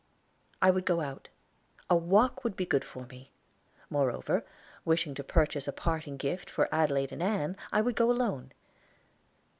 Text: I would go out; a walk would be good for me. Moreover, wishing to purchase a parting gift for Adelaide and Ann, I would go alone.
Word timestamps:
I 0.63 0.71
would 0.71 0.85
go 0.87 1.01
out; 1.01 1.27
a 1.87 1.95
walk 1.95 2.43
would 2.43 2.55
be 2.55 2.65
good 2.65 2.83
for 2.83 3.05
me. 3.05 3.29
Moreover, 3.91 4.43
wishing 4.83 5.13
to 5.13 5.23
purchase 5.23 5.67
a 5.67 5.71
parting 5.73 6.17
gift 6.17 6.49
for 6.49 6.67
Adelaide 6.73 7.11
and 7.11 7.21
Ann, 7.21 7.55
I 7.71 7.81
would 7.81 7.95
go 7.95 8.09
alone. 8.09 8.51